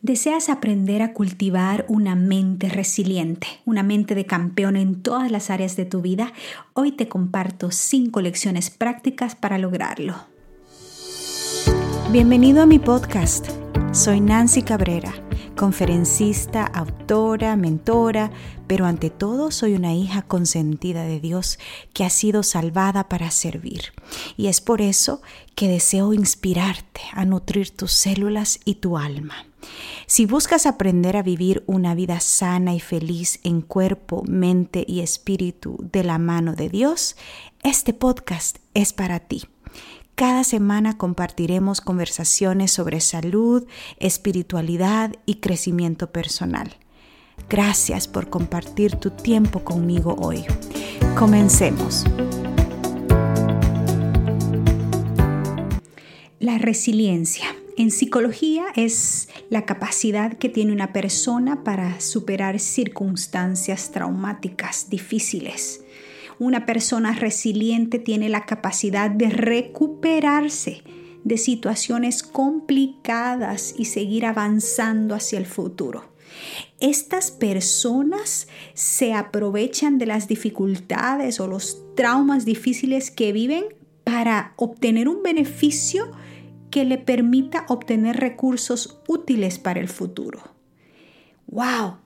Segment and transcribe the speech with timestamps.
[0.00, 5.74] ¿Deseas aprender a cultivar una mente resiliente, una mente de campeón en todas las áreas
[5.74, 6.32] de tu vida?
[6.72, 10.14] Hoy te comparto cinco lecciones prácticas para lograrlo.
[12.12, 13.48] Bienvenido a mi podcast.
[13.90, 15.12] Soy Nancy Cabrera,
[15.56, 18.30] conferencista, autora, mentora,
[18.68, 21.58] pero ante todo soy una hija consentida de Dios
[21.92, 23.92] que ha sido salvada para servir.
[24.36, 25.22] Y es por eso
[25.56, 29.47] que deseo inspirarte a nutrir tus células y tu alma.
[30.06, 35.76] Si buscas aprender a vivir una vida sana y feliz en cuerpo, mente y espíritu
[35.92, 37.16] de la mano de Dios,
[37.62, 39.42] este podcast es para ti.
[40.14, 43.66] Cada semana compartiremos conversaciones sobre salud,
[43.98, 46.76] espiritualidad y crecimiento personal.
[47.48, 50.44] Gracias por compartir tu tiempo conmigo hoy.
[51.16, 52.04] Comencemos.
[56.40, 57.57] La resiliencia.
[57.78, 65.84] En psicología es la capacidad que tiene una persona para superar circunstancias traumáticas difíciles.
[66.40, 70.82] Una persona resiliente tiene la capacidad de recuperarse
[71.22, 76.02] de situaciones complicadas y seguir avanzando hacia el futuro.
[76.80, 83.66] Estas personas se aprovechan de las dificultades o los traumas difíciles que viven
[84.02, 86.10] para obtener un beneficio
[86.70, 90.40] que le permita obtener recursos útiles para el futuro.
[91.46, 91.96] ¡Wow!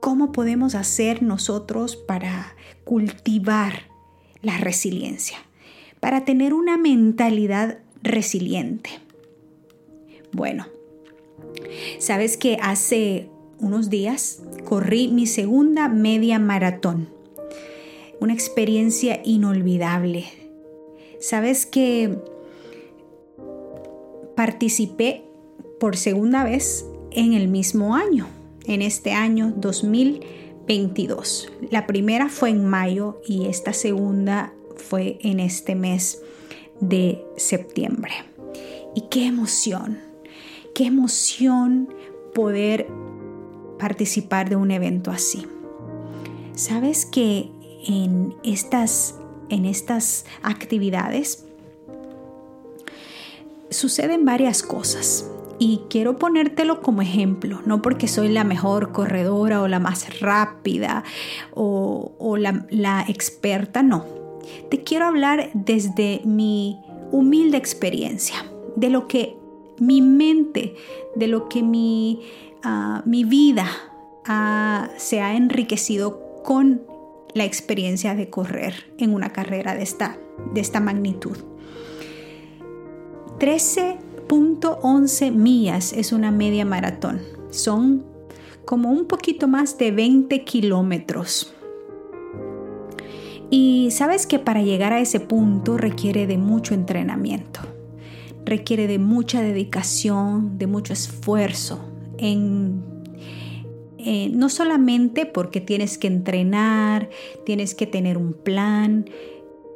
[0.00, 3.82] ¿Cómo podemos hacer nosotros para cultivar
[4.42, 5.38] la resiliencia?
[6.00, 8.90] Para tener una mentalidad resiliente.
[10.32, 10.66] Bueno,
[11.98, 17.08] sabes que hace unos días corrí mi segunda media maratón.
[18.20, 20.26] Una experiencia inolvidable.
[21.20, 22.18] Sabes que
[24.38, 25.24] participé
[25.80, 28.28] por segunda vez en el mismo año,
[28.66, 31.50] en este año 2022.
[31.72, 36.22] La primera fue en mayo y esta segunda fue en este mes
[36.78, 38.12] de septiembre.
[38.94, 39.98] Y qué emoción,
[40.72, 41.92] qué emoción
[42.32, 42.86] poder
[43.80, 45.48] participar de un evento así.
[46.54, 47.50] Sabes que
[47.88, 49.16] en estas,
[49.48, 51.47] en estas actividades
[53.70, 59.68] suceden varias cosas y quiero ponértelo como ejemplo, no porque soy la mejor corredora o
[59.68, 61.04] la más rápida
[61.52, 64.04] o, la, experta, no.
[64.70, 66.80] Te quiero hablar desde mi
[67.10, 68.36] humilde experiencia,
[68.76, 69.36] de lo que
[69.78, 70.74] mi mente,
[71.16, 72.20] de lo que mi,
[72.62, 73.66] ah, mi vida
[74.96, 76.82] se ha enriquecido con
[77.34, 80.18] la experiencia de correr en una carrera de esta,
[80.52, 81.36] de esta magnitud.
[83.38, 87.20] 13.11 millas es una media maratón.
[87.50, 88.04] Son
[88.64, 91.54] como un poquito más de 20 kilómetros.
[93.48, 97.60] Y sabes que para llegar a ese punto requiere de mucho entrenamiento,
[98.44, 101.80] requiere de mucha dedicación, de mucho esfuerzo,
[102.18, 102.82] en,
[103.98, 107.08] eh, no solamente porque tienes que entrenar,
[107.46, 109.08] tienes que tener un plan,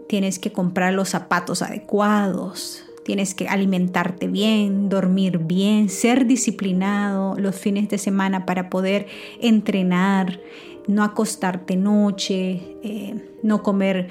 [0.09, 7.57] tienes que comprar los zapatos adecuados, Tienes que alimentarte bien, dormir bien, ser disciplinado los
[7.57, 9.07] fines de semana para poder
[9.41, 10.41] entrenar,
[10.87, 14.09] no acostarte noche, eh, no comer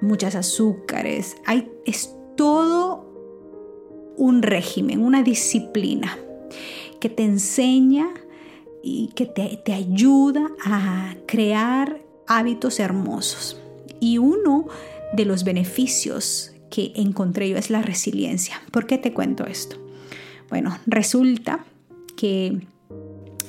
[0.00, 1.36] muchas azúcares.
[1.84, 3.10] Es todo
[4.16, 6.16] un régimen, una disciplina
[7.00, 8.08] que te enseña
[8.82, 13.60] y que te, te ayuda a crear hábitos hermosos.
[13.98, 14.68] Y uno
[15.14, 18.60] de los beneficios que encontré yo es la resiliencia.
[18.70, 19.76] ¿Por qué te cuento esto?
[20.48, 21.64] Bueno, resulta
[22.16, 22.60] que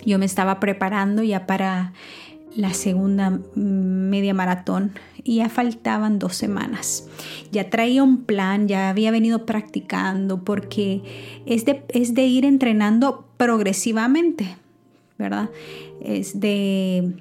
[0.06, 1.94] yo me estaba preparando ya para
[2.56, 4.94] la segunda media maratón
[5.24, 7.08] y ya faltaban dos semanas.
[7.52, 11.02] Ya traía un plan, ya había venido practicando porque
[11.46, 14.56] es de, es de ir entrenando progresivamente,
[15.18, 15.50] ¿verdad?
[16.02, 17.14] Es de...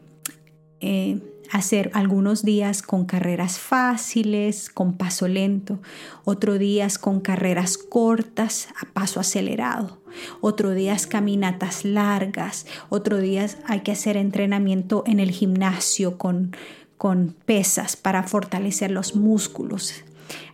[0.81, 1.21] Eh,
[1.51, 5.81] hacer algunos días con carreras fáciles, con paso lento,
[6.25, 10.01] otros días con carreras cortas a paso acelerado,
[10.41, 16.57] otros días caminatas largas, otros días hay que hacer entrenamiento en el gimnasio con,
[16.97, 20.05] con pesas para fortalecer los músculos.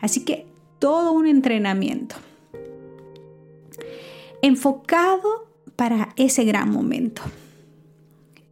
[0.01, 0.47] Así que
[0.79, 2.17] todo un entrenamiento
[4.43, 5.47] enfocado
[5.77, 7.23] para ese gran momento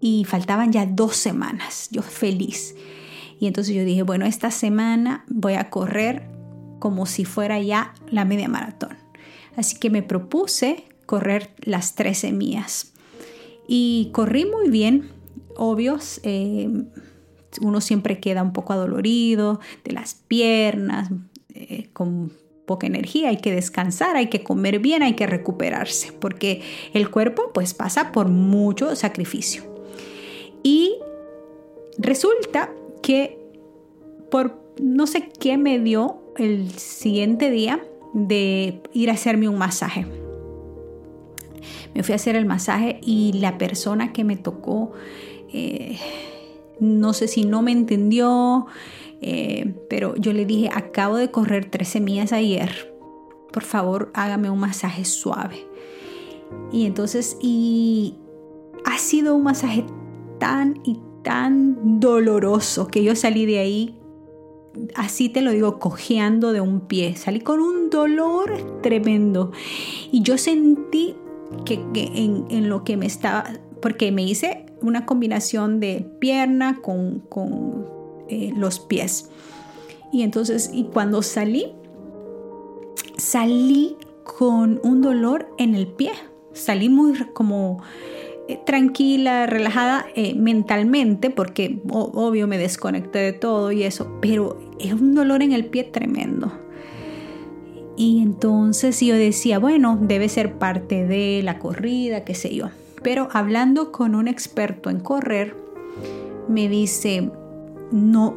[0.04, 2.74] y faltaban ya dos semanas, yo feliz.
[3.40, 6.28] Y entonces yo dije, bueno, esta semana voy a correr
[6.78, 8.98] como si fuera ya la media maratón.
[9.56, 12.92] Así que me propuse correr las 13 millas.
[13.66, 15.08] Y corrí muy bien,
[15.56, 16.20] obvios.
[16.22, 16.68] Eh,
[17.62, 21.08] uno siempre queda un poco adolorido de las piernas,
[21.54, 22.30] eh, con
[22.66, 26.60] poca energía, hay que descansar, hay que comer bien, hay que recuperarse, porque
[26.92, 29.73] el cuerpo pues pasa por mucho sacrificio.
[30.64, 30.96] Y
[31.98, 32.72] resulta
[33.02, 33.38] que
[34.30, 40.06] por no sé qué me dio el siguiente día de ir a hacerme un masaje.
[41.94, 44.92] Me fui a hacer el masaje y la persona que me tocó,
[45.52, 45.98] eh,
[46.80, 48.66] no sé si no me entendió,
[49.20, 52.92] eh, pero yo le dije, acabo de correr 13 millas ayer,
[53.52, 55.66] por favor hágame un masaje suave.
[56.72, 58.14] Y entonces, y
[58.84, 59.84] ha sido un masaje
[60.84, 63.98] y tan doloroso que yo salí de ahí,
[64.94, 67.16] así te lo digo, cojeando de un pie.
[67.16, 69.52] Salí con un dolor tremendo.
[70.12, 71.16] Y yo sentí
[71.64, 73.44] que, en, lo que me estaba,
[73.80, 77.86] porque me hice una combinación de pierna con, con
[78.28, 79.30] eh, los pies.
[80.12, 81.72] Y entonces, y cuando salí,
[83.16, 86.12] salí con un dolor en el pie.
[86.52, 87.82] Salí muy como
[88.64, 95.14] tranquila, relajada eh, mentalmente, porque obvio me desconecté de todo y eso, pero es un
[95.14, 96.52] dolor en el pie tremendo.
[97.96, 102.70] Y entonces yo decía, bueno, debe ser parte de la corrida, qué sé yo.
[103.02, 105.54] Pero hablando con un experto en correr,
[106.48, 107.30] me dice,
[107.92, 108.34] no,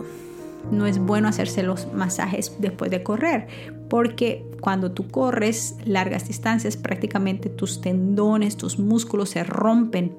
[0.72, 3.48] no es bueno hacerse los masajes después de correr,
[3.90, 10.18] porque cuando tú corres largas distancias, prácticamente tus tendones, tus músculos se rompen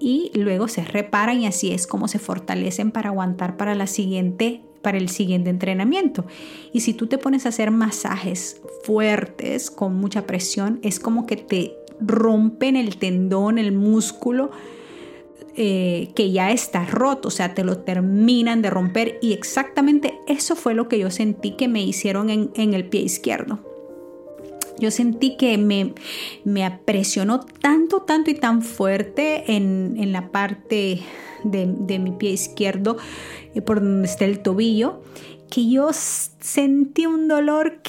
[0.00, 4.62] y luego se reparan y así es como se fortalecen para aguantar para la siguiente
[4.82, 6.26] para el siguiente entrenamiento.
[6.72, 11.36] Y si tú te pones a hacer masajes fuertes con mucha presión, es como que
[11.36, 14.50] te rompen el tendón, el músculo,
[15.54, 20.56] eh, que ya está roto, o sea, te lo terminan de romper y exactamente eso
[20.56, 23.58] fue lo que yo sentí que me hicieron en, el pie izquierdo.
[24.78, 25.92] Yo sentí que me,
[26.44, 31.02] me presionó tanto, tanto y tan fuerte en, la parte
[31.44, 32.96] de, mi pie izquierdo,
[33.54, 35.02] eh, por donde está el tobillo,
[35.50, 37.82] que yo sentí un dolor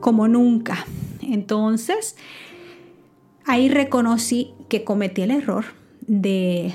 [0.00, 0.84] como nunca.
[1.22, 2.16] Entonces,
[3.46, 5.64] ahí reconocí que cometí el error
[6.08, 6.72] de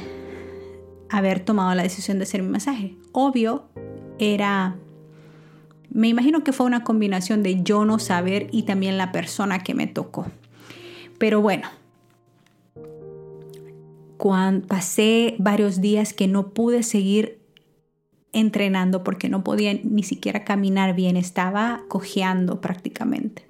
[1.10, 2.96] haber tomado la decisión de hacer mi masaje.
[3.12, 3.66] Obvio,
[4.20, 4.76] era,
[5.92, 9.74] me imagino que fue una combinación de yo no saber y también la persona que
[9.74, 10.28] me tocó.
[11.18, 11.68] Pero bueno,
[14.68, 17.40] pasé varios días que no pude seguir
[18.32, 23.48] entrenando porque no podía ni siquiera caminar bien, estaba cojeando prácticamente.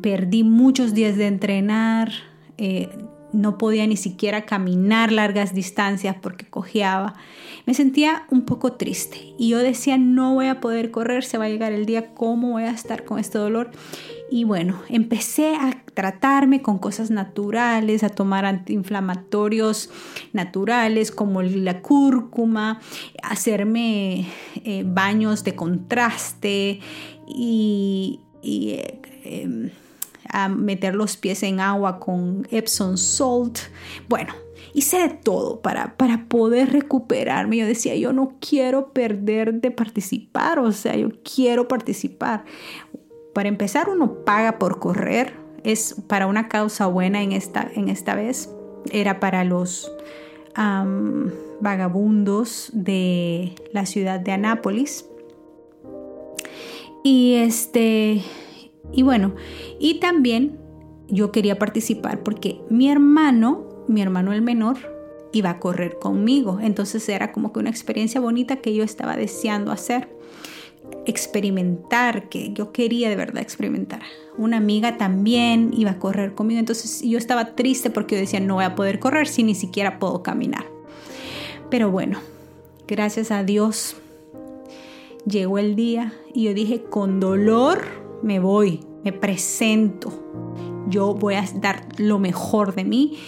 [0.00, 2.12] perdí muchos días de entrenar,
[2.58, 2.88] eh,
[3.32, 7.14] no podía ni siquiera caminar largas distancias porque cojeaba.
[7.66, 11.44] Me sentía un poco triste y yo decía, no voy a poder correr, se va
[11.44, 13.70] a llegar el día, ¿cómo voy a estar con este dolor?
[14.30, 19.90] Y bueno, empecé a tratarme con cosas naturales, a tomar antiinflamatorios
[20.32, 22.80] naturales como la cúrcuma,
[23.22, 24.28] hacerme
[24.64, 26.80] eh, baños de contraste
[27.26, 29.70] y, eh, em,
[30.32, 33.58] a meter los pies en agua con Epsom Salt.
[34.08, 34.32] Bueno,
[34.74, 37.58] hice de todo para, para poder recuperarme.
[37.58, 42.44] Yo decía, yo no quiero perder de participar, o sea, yo quiero participar.
[43.34, 48.14] Para empezar, uno paga por correr, es para una causa buena en esta, en esta
[48.14, 48.50] vez.
[48.90, 49.92] Era para los
[51.60, 55.06] vagabundos de la ciudad de Anápolis.
[57.02, 58.22] Y este,
[58.92, 59.34] y bueno,
[59.78, 60.58] y también
[61.08, 64.78] yo quería participar porque mi hermano, mi hermano el menor,
[65.32, 66.58] iba a correr conmigo.
[66.60, 70.08] Entonces era como que una experiencia bonita que yo estaba deseando hacer.
[71.06, 74.02] Experimentar, que yo quería de verdad experimentar.
[74.36, 76.58] Una amiga también iba a correr conmigo.
[76.58, 79.98] Entonces yo estaba triste porque yo decía, no voy a poder correr si ni siquiera
[79.98, 80.64] puedo caminar.
[81.70, 82.18] Pero bueno,
[82.88, 83.96] gracias a Dios
[85.26, 90.12] llegó el día y yo dije, con dolor me voy, me presento,
[90.88, 93.18] yo voy a dar lo mejor de mí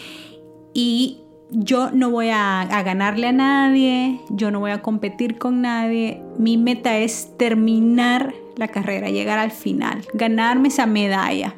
[0.75, 1.19] y
[1.51, 6.57] yo no voy a, ganarle a nadie, yo no voy a competir con nadie, mi
[6.57, 11.57] meta es terminar la carrera, llegar al final, ganarme esa medalla.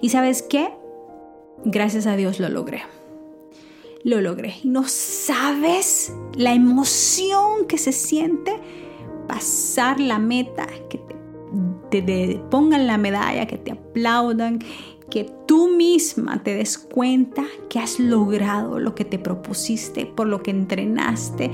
[0.00, 0.70] ¿Y sabes qué?
[1.64, 2.82] Gracias a Dios lo logré.
[4.02, 4.56] Lo logré.
[4.62, 8.60] Y no sabes la emoción que se siente
[9.26, 11.13] pasar la meta, que te
[12.02, 14.60] te, pongan la medalla, que te aplaudan,
[15.10, 20.42] que tú misma te des cuenta que has logrado lo que te propusiste, por lo
[20.42, 21.50] que entrenaste,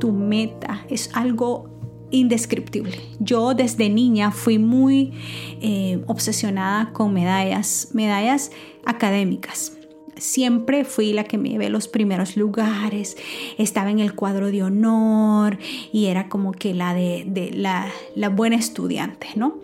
[0.00, 0.84] tu meta.
[0.88, 1.70] Es algo
[2.10, 2.98] indescriptible.
[3.18, 5.12] Yo desde niña fui muy
[5.60, 8.50] eh, obsesionada con medallas, medallas
[8.84, 9.76] académicas.
[10.16, 13.16] Siempre fui la que me llevé los primeros lugares,
[13.58, 15.58] estaba en el cuadro de honor
[15.92, 19.58] y era como que la de, la, buena estudiante, ¿no?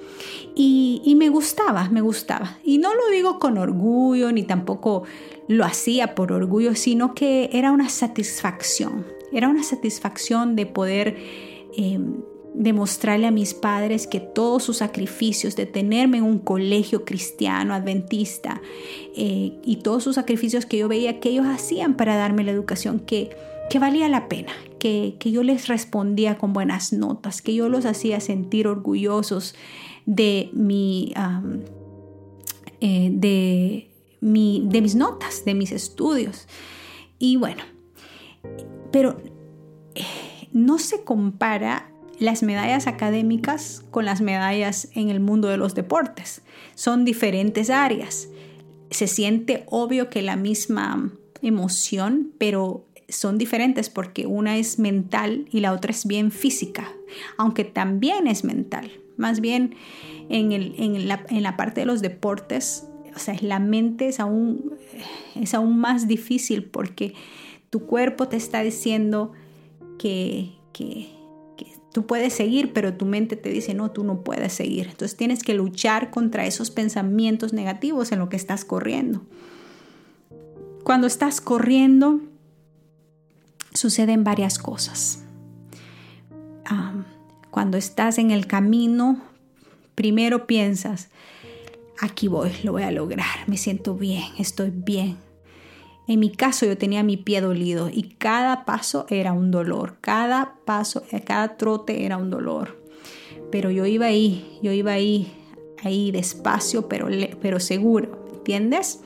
[0.54, 2.58] Y, me gustaba, me gustaba.
[2.64, 5.04] Y no lo digo con orgullo, ni tampoco
[5.48, 11.16] lo hacía por orgullo, sino que era una satisfacción, era una satisfacción de poder
[11.76, 11.98] eh,
[12.54, 18.60] demostrarle a mis padres que todos sus sacrificios de tenerme en un colegio cristiano adventista
[19.16, 23.00] eh, y todos sus sacrificios que yo veía que ellos hacían para darme la educación
[23.00, 23.30] que,
[23.70, 28.20] que valía la pena, que, yo les respondía con buenas notas, que yo los hacía
[28.20, 29.54] sentir orgullosos
[30.06, 31.14] de mi,
[32.80, 33.90] eh, de,
[34.20, 36.48] mi, de mis notas, de mis estudios.
[37.18, 37.62] Y bueno,
[38.90, 39.18] pero
[39.94, 40.02] eh,
[40.52, 41.89] no se compara
[42.20, 46.42] las medallas académicas con las medallas en el mundo de los deportes.
[46.74, 48.28] Son diferentes áreas.
[48.90, 51.10] Se siente obvio que la misma
[51.40, 56.92] emoción, pero son diferentes porque una es mental y la otra es bien física,
[57.38, 58.90] aunque también es mental.
[59.16, 59.74] Más bien
[60.28, 62.86] en, la, parte de los deportes,
[63.16, 64.74] o sea, la mente es aún,
[65.34, 67.14] es aún más difícil porque
[67.70, 69.32] tu cuerpo te está diciendo
[69.98, 71.19] que, que
[71.92, 74.86] Tú puedes seguir, pero tu mente te dice, no, tú no puedes seguir.
[74.90, 79.22] Entonces tienes que luchar contra esos pensamientos negativos en lo que estás corriendo.
[80.84, 82.20] Cuando estás corriendo,
[83.74, 85.24] suceden varias cosas.
[87.50, 89.20] cuando estás en el camino,
[89.96, 91.08] primero piensas,
[92.00, 95.18] aquí voy, lo voy a lograr, me siento bien, estoy bien,
[96.06, 100.56] en mi caso yo tenía mi pie dolido y cada paso era un dolor, cada
[100.64, 102.80] paso, cada trote era un dolor.
[103.50, 105.32] Pero yo iba ahí, yo iba ahí,
[105.82, 107.08] ahí despacio, pero,
[107.40, 109.00] pero seguro, ¿entiendes?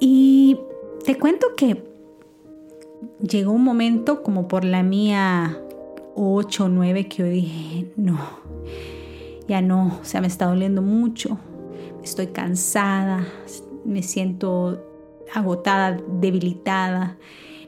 [0.00, 0.58] Y
[1.04, 1.84] te cuento que
[3.20, 5.60] llegó un momento como por la mía
[6.14, 8.18] 8 o 9 que yo dije, no,
[9.48, 11.38] ya no, o sea, me está doliendo mucho,
[12.02, 13.26] estoy cansada,
[13.84, 14.93] me siento
[15.32, 17.18] agotada, debilitada,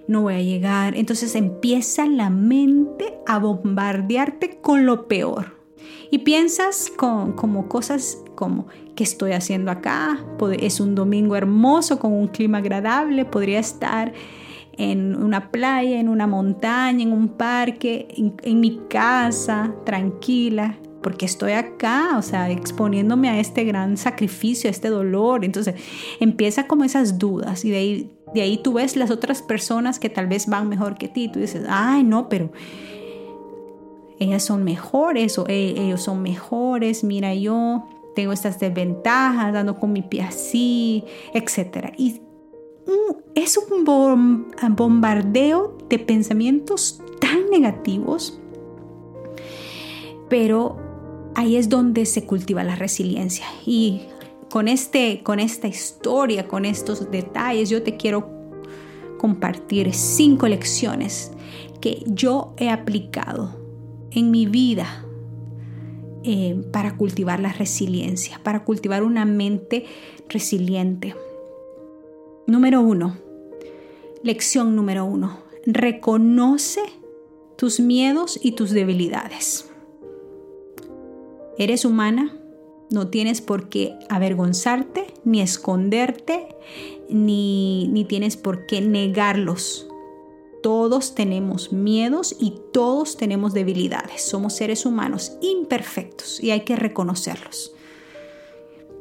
[0.08, 0.96] no voy a llegar.
[0.96, 5.56] Entonces empieza la mente a bombardearte con lo peor.
[6.10, 10.24] Y piensas con, como cosas como, ¿qué estoy haciendo acá?
[10.58, 14.12] Es un domingo hermoso con un clima agradable, podría estar
[14.78, 21.52] en una playa, en una montaña, en un parque, en mi casa, tranquila porque estoy
[21.52, 25.44] acá, o sea, exponiéndome a este gran sacrificio, a este dolor.
[25.44, 25.76] Entonces
[26.18, 30.10] empieza como esas dudas y de ahí, de ahí tú ves las otras personas que
[30.10, 31.28] tal vez van mejor que ti.
[31.28, 32.50] Tú dices, ay, no, pero
[34.18, 39.92] ellas son mejores o e, ellos son mejores, mira yo tengo estas desventajas, dando con
[39.92, 41.94] mi pie así, etc.
[41.96, 42.20] Y
[43.36, 43.84] es un
[44.74, 48.40] bombardeo de pensamientos tan negativos,
[50.28, 50.84] pero
[51.36, 53.44] ahí es donde se cultiva la resiliencia.
[53.64, 54.00] Y
[54.50, 58.28] con, este, con esta historia, con estos detalles, yo te quiero
[59.18, 61.30] compartir cinco lecciones
[61.80, 63.54] que yo he aplicado
[64.10, 65.04] en mi vida
[66.24, 69.84] eh, para cultivar la resiliencia, para cultivar una mente
[70.30, 71.14] resiliente.
[72.46, 73.18] Número uno,
[74.22, 76.80] lección número uno, reconoce
[77.56, 79.70] tus miedos y tus debilidades.
[81.58, 82.36] Eres humana,
[82.90, 86.46] no tienes por qué avergonzarte, ni esconderte,
[87.08, 89.86] ni, ni tienes por qué negarlos.
[90.62, 94.22] Todos tenemos miedos y todos tenemos debilidades.
[94.22, 97.72] Somos seres humanos imperfectos y hay que reconocerlos.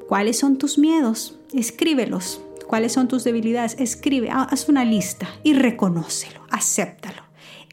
[0.07, 1.35] ¿Cuáles son tus miedos?
[1.53, 2.39] Escríbelos.
[2.67, 3.75] ¿Cuáles son tus debilidades?
[3.79, 7.23] Escribe, haz una lista y reconócelo, acéptalo.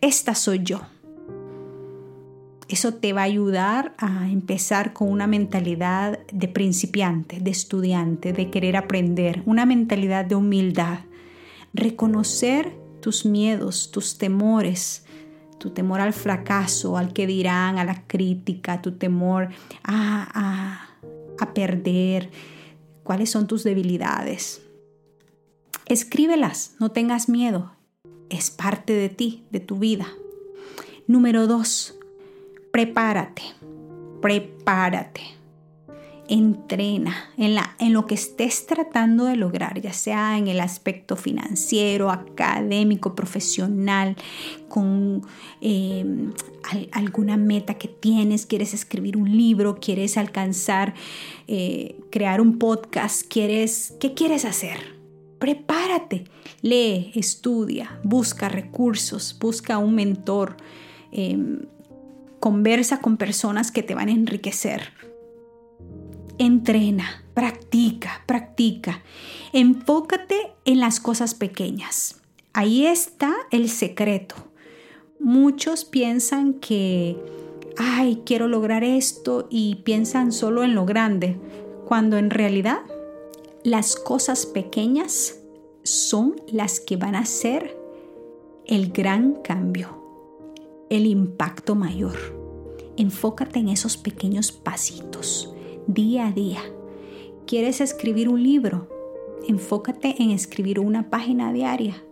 [0.01, 0.81] Esta soy yo.
[2.73, 8.49] Eso te va a ayudar a empezar con una mentalidad de principiante, de estudiante, de
[8.49, 11.01] querer aprender, una mentalidad de humildad.
[11.75, 15.05] Reconocer tus miedos, tus temores,
[15.59, 19.51] tu temor al fracaso, al que dirán, a la crítica, tu temor
[19.85, 20.89] a,
[21.39, 22.31] a perder,
[23.03, 24.63] cuáles son tus debilidades.
[25.85, 27.73] Escríbelas, no tengas miedo,
[28.31, 30.07] es parte de ti, de tu vida.
[31.07, 31.99] Número dos,
[32.73, 33.43] prepárate,
[34.21, 35.21] prepárate.
[36.29, 41.17] entrena en, la, en lo que estés tratando de lograr, ya sea en el aspecto
[41.17, 44.17] financiero, académico, profesional,
[44.69, 45.23] con
[45.61, 46.31] eh,
[46.93, 50.95] alguna meta que tienes, quieres escribir un libro, quieres alcanzar,
[51.49, 54.79] eh, crear un podcast, quieres, ¿qué quieres hacer?
[55.39, 56.25] Prepárate,
[56.63, 60.57] lee, estudia, busca recursos, busca un mentor,
[61.11, 61.67] em,
[62.43, 64.91] conversa con personas que te van a enriquecer
[66.39, 69.03] entrena, practica, practica.
[69.53, 72.21] Enfócate en las cosas pequeñas.
[72.53, 74.35] Ahí está el secreto.
[75.21, 77.17] Muchos piensan que,
[77.79, 81.39] ay, quiero lograr esto y piensan solo en lo grande,
[81.87, 82.81] cuando en realidad
[83.63, 85.39] las cosas pequeñas
[85.85, 87.79] son las que van a ser
[88.67, 90.02] el gran cambio,
[90.93, 92.19] el impacto mayor.
[92.99, 95.55] Enfócate en esos pequeños pasitos
[95.87, 96.61] día a día.
[97.47, 98.89] ¿Quieres escribir un libro?
[99.49, 102.05] Enfócate en escribir una página diaria.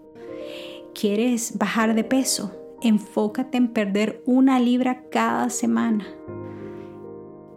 [0.98, 2.52] ¿Quieres bajar de peso?
[2.80, 6.06] Enfócate en perder una libra cada semana.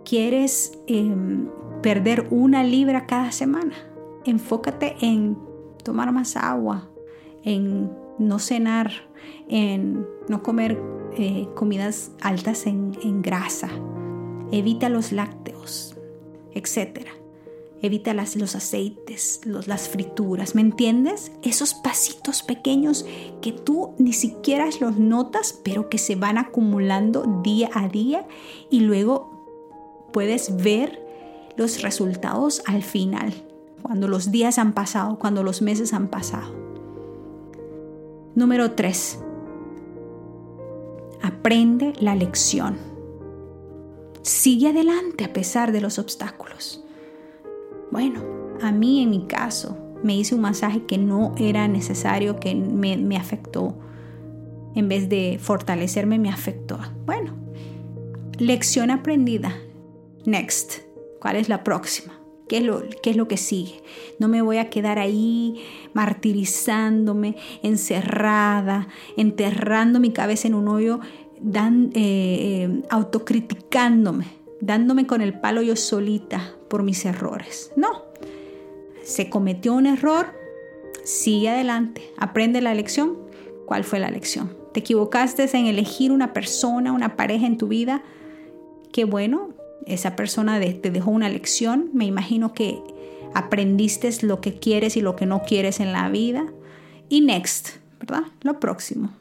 [0.03, 1.47] ¿Quieres em,
[1.81, 3.75] perder una libra cada semana?
[4.25, 5.37] Enfócate en
[5.85, 6.89] tomar más agua,
[7.43, 7.89] en
[8.19, 8.91] no cenar,
[9.47, 10.79] en no comer
[11.15, 13.69] eh, comidas altas en, grasa.
[14.51, 15.95] Evita los lácteos,
[16.53, 17.11] etcétera.
[17.81, 21.33] Evita los aceites, las frituras, ¿me entiendes?
[21.41, 23.05] Esos pasitos pequeños
[23.41, 28.25] que tú ni siquiera los notas, pero que se van acumulando día a día
[28.69, 31.05] y luego puedes ver
[31.57, 33.33] los resultados al final,
[33.81, 36.62] cuando los días han pasado, cuando los meses han pasado.
[38.35, 39.19] Número 3.
[41.21, 42.77] Aprende la lección.
[44.23, 46.83] Sigue adelante a pesar de los obstáculos.
[47.91, 48.21] Bueno,
[48.63, 53.17] a mí en mi caso me hice un masaje que no era necesario, que me,
[53.17, 53.75] afectó.
[54.73, 56.79] En vez de fortalecerme, me afectó.
[57.05, 57.33] Bueno,
[58.39, 59.55] lección aprendida.
[60.25, 60.79] Next.
[61.19, 62.22] ¿Cuál es la próxima?
[62.47, 63.81] ¿Qué es, lo, ¿Qué es, lo, que sigue?
[64.19, 70.99] No me voy a quedar ahí martirizándome, encerrada, enterrando mi cabeza en un hoyo
[71.45, 74.25] eh, eh, autocriticándome,
[74.61, 77.71] dándome con el palo yo solita por mis errores.
[77.75, 78.03] No,
[79.03, 80.27] se cometió un error,
[81.03, 83.17] sigue adelante, aprende la lección.
[83.65, 84.55] ¿Cuál fue la lección?
[84.73, 88.03] ¿Te equivocaste en elegir una persona, una pareja en tu vida?
[88.91, 89.52] Qué bueno,
[89.87, 91.89] esa persona te dejó una lección.
[91.93, 92.79] Me imagino que
[93.33, 96.45] aprendiste lo que quieres y lo que no quieres en la vida.
[97.09, 97.69] Y next,
[97.99, 98.23] ¿verdad?
[98.41, 99.11] Lo próximo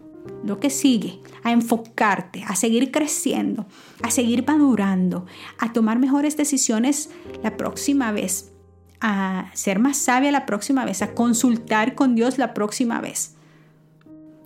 [0.45, 3.67] lo que sigue, a enfocarte, a seguir creciendo,
[4.03, 5.27] a seguir madurando,
[5.59, 7.11] a tomar mejores decisiones
[7.43, 8.53] la próxima vez,
[9.01, 13.35] a ser más sabia la próxima vez, a consultar con Dios la próxima vez.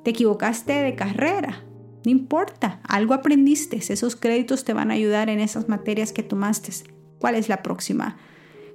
[0.02, 1.64] Te equivocaste de carrera,
[2.06, 6.70] no importa, algo aprendiste, esos créditos te van a ayudar en esas materias que tomaste.
[7.18, 8.16] ¿Cuál es la próxima?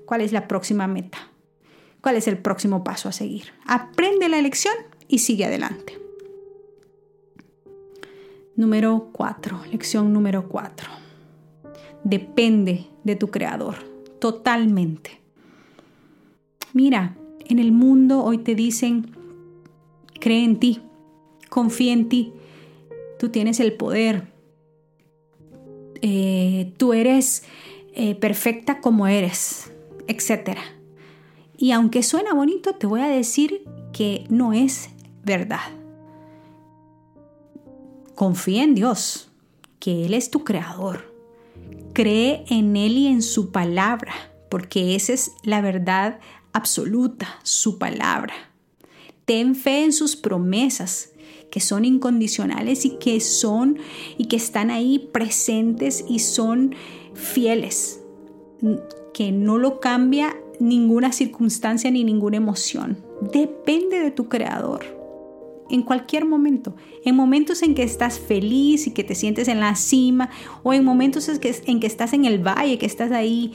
[0.06, 1.18] ¿Cuál es la próxima meta?
[2.02, 3.46] ¿Cuál es el próximo paso a seguir?
[3.66, 4.74] Aprende la lección
[5.08, 5.98] y sigue adelante.
[8.58, 10.90] Número 4, lección número 4.
[12.04, 13.78] Depende de tu creador,
[14.20, 15.22] totalmente.
[16.74, 17.16] Mira,
[17.46, 19.16] en el mundo hoy te dicen,
[20.20, 20.82] cree en ti,
[21.48, 22.34] confía en ti,
[23.22, 24.34] tú tienes el poder,
[26.02, 27.44] eh, tú eres
[27.94, 29.72] eh, perfecta como eres,
[30.08, 30.58] etc.
[31.56, 34.90] Y aunque suena bonito, te voy a decir que no es
[35.24, 35.60] verdad.
[38.16, 39.30] Confía en Dios,
[39.78, 41.14] que Él es tu creador.
[41.94, 44.14] Cree en Él y en su palabra,
[44.50, 46.20] porque esa es la verdad
[46.54, 48.34] absoluta, su palabra.
[49.26, 51.11] Ten fe en sus promesas,
[51.52, 53.78] que son incondicionales y que son
[54.18, 56.74] y que están ahí presentes y son
[57.14, 58.02] fieles,
[59.14, 62.98] que no lo cambia ninguna circunstancia ni ninguna emoción.
[63.34, 64.86] Depende de tu creador
[65.70, 66.76] en cualquier momento.
[67.04, 70.30] En momentos en que estás feliz y que te sientes en la cima
[70.64, 73.54] o en momentos en que, en que estás en el valle, que estás ahí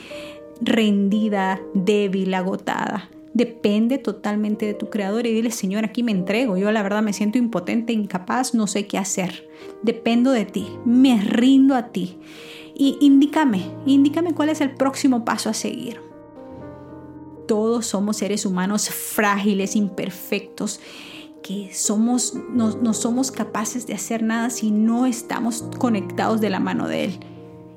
[0.61, 3.11] rendida, débil, agotada.
[3.37, 6.57] Depende totalmente de tu creador y dile, Señor, aquí me entrego.
[6.57, 9.47] Yo la verdad me siento impotente, incapaz, no sé qué hacer.
[9.83, 12.19] Dependo de ti, me rindo a ti.
[12.75, 16.01] Y indícame, indícame cuál es el próximo paso a seguir.
[17.47, 20.81] Todos somos seres humanos frágiles, imperfectos
[21.43, 26.89] que somos, no, somos capaces de hacer nada si no estamos conectados de la mano
[26.89, 27.21] de Él.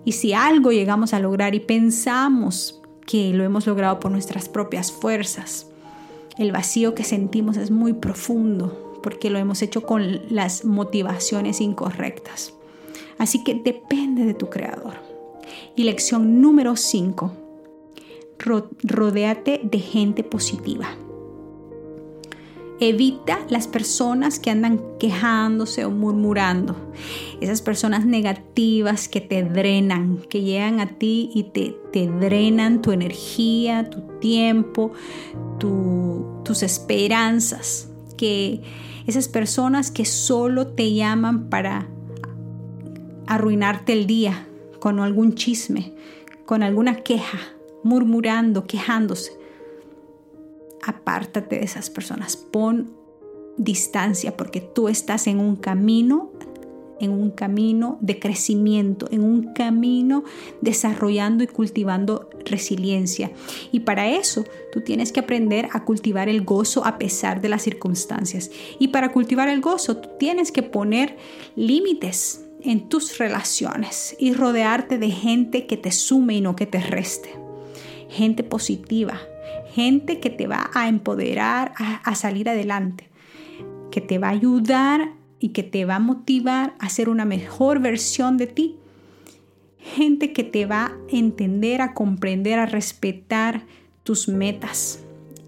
[0.05, 2.78] Y si algo llegamos a lograr y pensamos
[3.09, 5.65] que lo hemos logrado por nuestras propias fuerzas,
[6.37, 12.53] el vacío que sentimos es muy profundo porque lo hemos hecho con las motivaciones incorrectas.
[13.17, 14.93] Así que depende de tu creador.
[15.75, 17.31] Y lección número 5.
[18.83, 20.89] Rodéate de gente positiva.
[22.81, 26.75] Evita las personas que andan quejándose o murmurando.
[27.41, 32.91] Esas personas negativas que te drenan, que llegan a ti y te, te drenan tu
[32.91, 34.93] energía, tu tiempo,
[35.59, 37.89] tus esperanzas.
[38.17, 38.61] Que
[39.07, 41.87] esas personas que solo te llaman para
[43.27, 44.47] arruinarte el día
[44.79, 45.93] con algún chisme,
[46.45, 47.39] con alguna queja,
[47.83, 49.38] murmurando, quejándose
[50.85, 52.99] apártate de esas personas, pon
[53.57, 56.31] distancia porque tú estás en un camino,
[56.99, 60.23] en un camino de crecimiento, en un camino
[60.61, 63.31] desarrollando y cultivando resiliencia.
[63.71, 67.61] Y para eso tú tienes que aprender a cultivar el gozo a pesar de las
[67.61, 68.49] circunstancias.
[68.79, 71.17] Y para cultivar el gozo tú tienes que poner
[71.55, 76.79] límites en tus relaciones y rodearte de gente que te sume y no que te
[76.79, 77.29] reste.
[78.09, 79.21] Gente positiva,
[79.73, 83.09] gente que te va a empoderar a, salir adelante,
[83.91, 87.79] que te va a ayudar y que te va a motivar a ser una mejor
[87.79, 88.77] versión de ti.
[89.77, 93.65] Gente que te va a entender, a comprender, a respetar
[94.03, 95.03] tus metas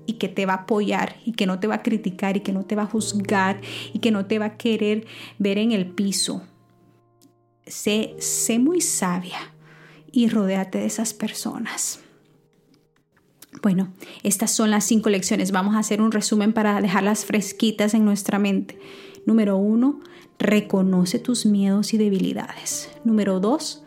[0.06, 2.54] y que te va a apoyar y que no te va a criticar y que
[2.54, 3.60] no te va a juzgar
[3.94, 5.06] y que no te va a querer
[5.38, 6.44] ver en el piso.
[7.66, 9.54] Sé, sé muy sabia
[10.12, 12.02] y rodéate de esas personas.
[13.62, 15.52] Bueno, estas son las cinco lecciones.
[15.52, 18.80] Vamos a hacer un resumen para dejarlas fresquitas en nuestra mente.
[19.26, 20.00] Número uno,
[20.40, 22.90] reconoce tus miedos y debilidades.
[23.04, 23.84] Número dos,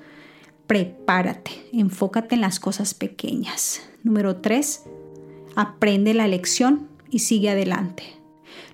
[0.66, 3.83] prepárate, enfócate en las cosas pequeñas.
[4.03, 4.85] Número tres,
[5.57, 8.05] aprende la lección y sigue adelante.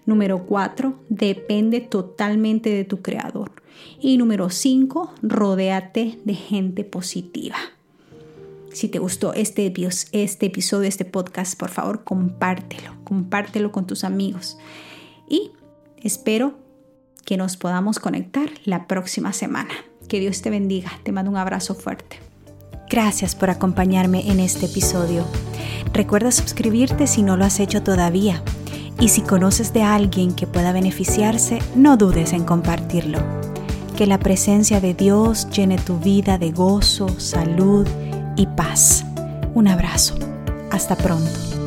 [0.07, 3.53] Número cuatro, depende totalmente de tu creador.
[4.01, 7.57] Y número cinco, rodéate de gente positiva.
[8.73, 9.73] Si te gustó este,
[10.13, 14.59] este episodio, este podcast, por favor, compártelo, compártelo con tus amigos.
[15.29, 15.51] Y
[15.97, 16.55] espero
[17.25, 19.75] que nos podamos conectar la próxima semana.
[20.09, 20.91] Que Dios te bendiga.
[21.03, 22.19] Te mando un abrazo fuerte.
[22.89, 25.25] Gracias por acompañarme en este episodio.
[25.93, 28.43] Recuerda suscribirte si no lo has hecho todavía.
[29.01, 33.19] Y si conoces de alguien que pueda beneficiarse, no dudes en compartirlo.
[33.97, 37.87] Que la presencia de Dios llene tu vida de gozo, salud
[38.41, 39.05] y paz.
[39.55, 40.15] Un abrazo.
[40.71, 41.60] Hasta pronto.